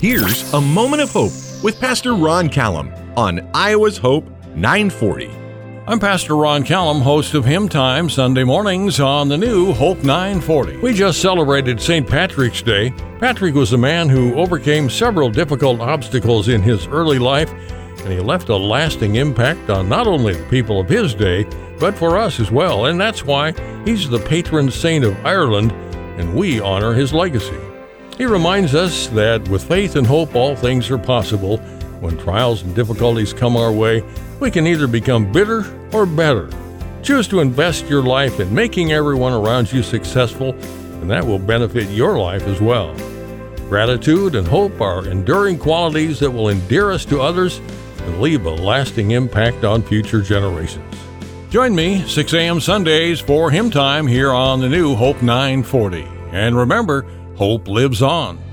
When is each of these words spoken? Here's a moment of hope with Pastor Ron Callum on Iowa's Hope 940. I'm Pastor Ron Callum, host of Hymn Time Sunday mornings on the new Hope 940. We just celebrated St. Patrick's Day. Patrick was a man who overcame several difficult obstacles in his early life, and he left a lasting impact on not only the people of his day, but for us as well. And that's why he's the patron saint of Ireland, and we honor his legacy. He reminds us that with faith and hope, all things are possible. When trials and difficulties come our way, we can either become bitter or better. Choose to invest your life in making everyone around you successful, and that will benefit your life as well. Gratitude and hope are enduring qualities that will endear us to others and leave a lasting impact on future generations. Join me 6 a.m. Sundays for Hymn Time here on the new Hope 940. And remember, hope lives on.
Here's 0.00 0.54
a 0.54 0.60
moment 0.60 1.02
of 1.02 1.10
hope 1.10 1.32
with 1.60 1.80
Pastor 1.80 2.14
Ron 2.14 2.48
Callum 2.48 2.94
on 3.16 3.50
Iowa's 3.52 3.98
Hope 3.98 4.24
940. 4.54 5.28
I'm 5.88 5.98
Pastor 5.98 6.36
Ron 6.36 6.62
Callum, 6.62 7.00
host 7.00 7.34
of 7.34 7.44
Hymn 7.44 7.68
Time 7.68 8.08
Sunday 8.08 8.44
mornings 8.44 9.00
on 9.00 9.28
the 9.28 9.36
new 9.36 9.72
Hope 9.72 10.04
940. 10.04 10.76
We 10.76 10.94
just 10.94 11.20
celebrated 11.20 11.80
St. 11.80 12.08
Patrick's 12.08 12.62
Day. 12.62 12.90
Patrick 13.18 13.56
was 13.56 13.72
a 13.72 13.78
man 13.78 14.08
who 14.08 14.36
overcame 14.36 14.88
several 14.88 15.30
difficult 15.30 15.80
obstacles 15.80 16.46
in 16.46 16.62
his 16.62 16.86
early 16.86 17.18
life, 17.18 17.50
and 18.04 18.12
he 18.12 18.20
left 18.20 18.50
a 18.50 18.56
lasting 18.56 19.16
impact 19.16 19.68
on 19.68 19.88
not 19.88 20.06
only 20.06 20.34
the 20.34 20.48
people 20.48 20.78
of 20.78 20.88
his 20.88 21.12
day, 21.12 21.42
but 21.80 21.96
for 21.96 22.16
us 22.16 22.38
as 22.38 22.52
well. 22.52 22.86
And 22.86 23.00
that's 23.00 23.24
why 23.24 23.50
he's 23.84 24.08
the 24.08 24.20
patron 24.20 24.70
saint 24.70 25.04
of 25.04 25.26
Ireland, 25.26 25.72
and 26.20 26.36
we 26.36 26.60
honor 26.60 26.94
his 26.94 27.12
legacy. 27.12 27.58
He 28.18 28.26
reminds 28.26 28.74
us 28.74 29.06
that 29.08 29.48
with 29.48 29.62
faith 29.62 29.94
and 29.94 30.04
hope, 30.04 30.34
all 30.34 30.56
things 30.56 30.90
are 30.90 30.98
possible. 30.98 31.58
When 32.00 32.18
trials 32.18 32.62
and 32.62 32.74
difficulties 32.74 33.32
come 33.32 33.56
our 33.56 33.72
way, 33.72 34.02
we 34.40 34.50
can 34.50 34.66
either 34.66 34.88
become 34.88 35.30
bitter 35.30 35.64
or 35.92 36.04
better. 36.04 36.50
Choose 37.04 37.28
to 37.28 37.38
invest 37.38 37.86
your 37.86 38.02
life 38.02 38.40
in 38.40 38.52
making 38.52 38.92
everyone 38.92 39.32
around 39.32 39.72
you 39.72 39.84
successful, 39.84 40.50
and 41.00 41.08
that 41.08 41.24
will 41.24 41.38
benefit 41.38 41.88
your 41.90 42.18
life 42.18 42.42
as 42.48 42.60
well. 42.60 42.92
Gratitude 43.68 44.34
and 44.34 44.48
hope 44.48 44.80
are 44.80 45.06
enduring 45.06 45.56
qualities 45.56 46.18
that 46.18 46.30
will 46.30 46.48
endear 46.48 46.90
us 46.90 47.04
to 47.04 47.20
others 47.20 47.58
and 48.00 48.20
leave 48.20 48.46
a 48.46 48.50
lasting 48.50 49.12
impact 49.12 49.62
on 49.62 49.80
future 49.80 50.22
generations. 50.22 50.84
Join 51.50 51.72
me 51.72 52.06
6 52.06 52.32
a.m. 52.34 52.58
Sundays 52.58 53.20
for 53.20 53.50
Hymn 53.50 53.70
Time 53.70 54.08
here 54.08 54.32
on 54.32 54.60
the 54.60 54.68
new 54.68 54.96
Hope 54.96 55.22
940. 55.22 56.06
And 56.32 56.56
remember, 56.56 57.06
hope 57.38 57.68
lives 57.68 58.02
on. 58.02 58.47